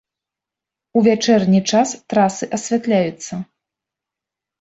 У 0.99 1.01
вячэрні 1.07 1.59
час 1.71 1.89
трасы 2.13 2.45
асвятляюцца. 2.57 3.33